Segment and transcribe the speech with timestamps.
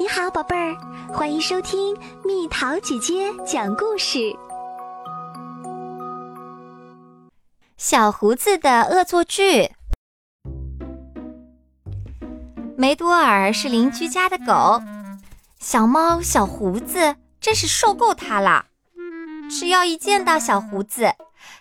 [0.00, 0.76] 你好，宝贝儿，
[1.12, 4.32] 欢迎收听蜜桃姐姐讲故事。
[7.76, 9.72] 小胡子的恶作剧。
[12.76, 14.80] 梅多尔是邻居家的狗，
[15.58, 18.66] 小猫小胡子真是受够它了。
[19.50, 21.12] 只要一见到小胡子，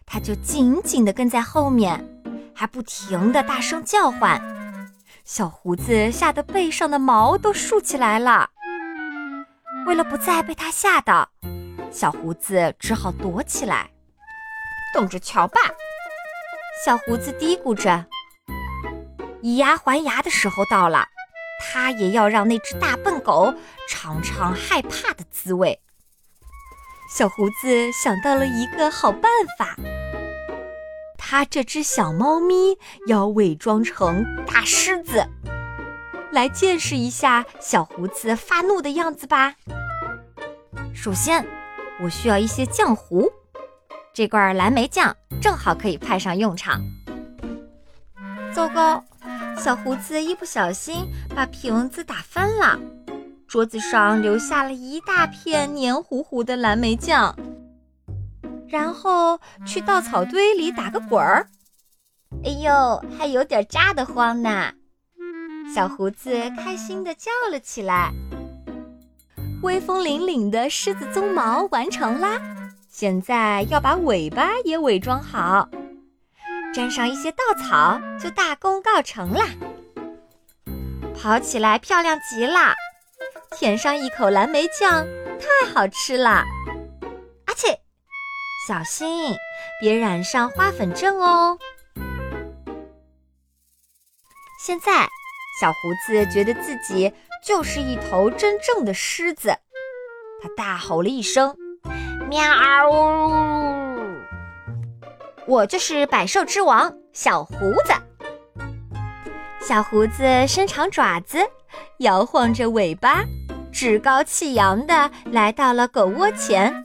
[0.05, 2.07] 它就紧紧地跟在后面，
[2.53, 4.39] 还不停地大声叫唤。
[5.27, 8.49] 小胡子吓得背上的毛都竖起来了。
[9.85, 11.29] 为了不再被他吓到，
[11.91, 13.89] 小胡子只好躲起来。
[14.93, 15.59] 等着瞧吧，
[16.85, 18.05] 小胡子嘀咕着。
[19.41, 21.05] 以牙还牙的时候到了，
[21.59, 23.53] 他也要让那只大笨狗
[23.89, 25.81] 尝尝害怕的滋味。
[27.13, 29.75] 小胡子想到了一个好办法。
[31.29, 35.27] 他这只小猫咪要伪装成大狮子，
[36.31, 39.53] 来见识一下小胡子发怒的样子吧。
[40.95, 41.45] 首先，
[42.01, 43.29] 我需要一些浆糊，
[44.13, 46.81] 这罐蓝莓酱正好可以派上用场。
[48.53, 49.03] 糟糕，
[49.57, 52.79] 小胡子一不小心把瓶子打翻了，
[53.49, 57.37] 桌子上留下了一大片黏糊糊的蓝莓酱。
[58.69, 61.47] 然后去稻草堆里打个滚儿，
[62.43, 64.73] 哎呦，还有点扎得慌呢！
[65.73, 68.11] 小胡子开心地叫了起来。
[69.63, 72.39] 威风凛凛的狮子鬃毛完成啦，
[72.89, 75.67] 现在要把尾巴也伪装好，
[76.73, 79.47] 沾上一些稻草就大功告成啦。
[81.19, 82.75] 跑起来漂亮极了，
[83.57, 85.05] 舔上一口蓝莓酱，
[85.39, 86.43] 太好吃了！
[88.67, 89.33] 小心，
[89.79, 91.57] 别染上花粉症哦！
[94.61, 95.07] 现在，
[95.61, 99.57] 小胡子觉得自己就是一头真正的狮子，
[100.43, 101.55] 他大吼了一声
[102.27, 102.41] ：“喵
[102.91, 104.17] 呜！
[105.45, 107.93] 我就是百兽之王小胡子。”
[109.65, 111.37] 小胡子伸长爪子，
[111.99, 113.23] 摇晃着尾巴，
[113.71, 116.83] 趾高气扬地来到了狗窝前。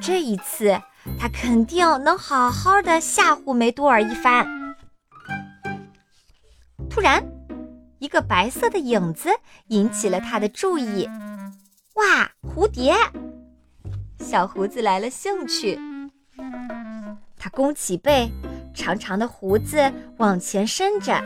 [0.00, 0.80] 这一次，
[1.18, 4.46] 他肯定能好好的吓唬梅多尔一番。
[6.88, 7.24] 突然，
[7.98, 9.30] 一个白色的影子
[9.68, 11.08] 引起了他的注意。
[11.94, 12.94] 哇，蝴蝶！
[14.18, 15.78] 小胡子来了兴趣。
[17.38, 18.30] 他弓起背，
[18.74, 21.22] 长长的胡子往前伸着，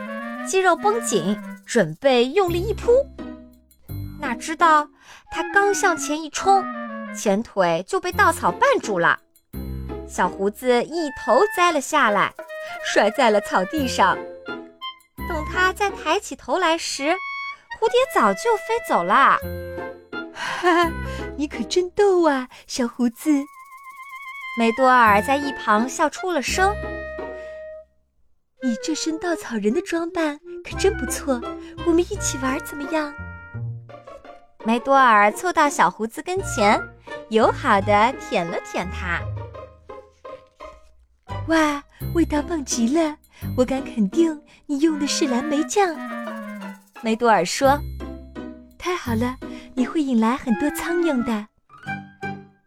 [0.47, 2.91] 肌肉绷紧，准备用力一扑。
[4.19, 4.89] 哪知道，
[5.31, 6.63] 他刚向前一冲。
[7.15, 9.19] 前腿就被稻草绊住了，
[10.07, 12.33] 小胡子一头栽了下来，
[12.85, 14.17] 摔在了草地上。
[15.27, 17.03] 等他再抬起头来时，
[17.79, 19.37] 蝴蝶早就飞走了。
[20.33, 20.91] 哈哈，
[21.37, 23.29] 你可真逗啊，小胡子！
[24.57, 26.73] 梅多尔在一旁笑出了声。
[28.63, 31.41] 你这身稻草人的装扮可真不错，
[31.85, 33.13] 我们一起玩怎么样？
[34.63, 36.79] 梅多尔凑到小胡子跟前。
[37.31, 39.21] 友好的舔了舔它。
[41.47, 41.81] 哇，
[42.13, 43.15] 味道棒极了！
[43.55, 45.95] 我敢肯定，你用的是蓝莓酱。
[47.01, 47.79] 梅多尔说
[48.77, 49.37] ：“太好了，
[49.75, 51.47] 你会引来很多苍蝇的。”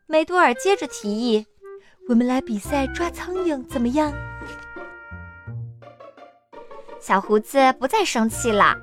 [0.08, 1.44] 梅多尔接着提议
[2.08, 4.10] ：“我们来比赛抓苍蝇，怎么样？”
[6.98, 8.74] 小胡子不再生气了，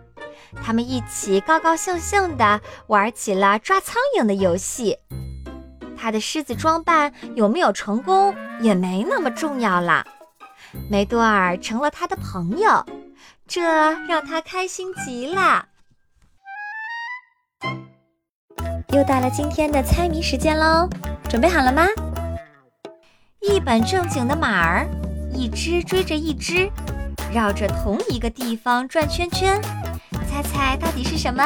[0.63, 4.99] 他们一起高高兴兴地玩起了抓苍蝇的游戏。
[6.01, 10.03] 他的狮子装扮有没有成功也没那么重要了，
[10.89, 12.83] 梅多尔成了他的朋友，
[13.47, 13.61] 这
[14.07, 15.67] 让他开心极了。
[18.89, 20.89] 又到了今天的猜谜时间喽，
[21.29, 21.85] 准备好了吗？
[23.41, 24.87] 一本正经的马儿，
[25.35, 26.67] 一只追着一只，
[27.31, 29.61] 绕着同一个地方转圈圈，
[30.27, 31.45] 猜猜到底是什么？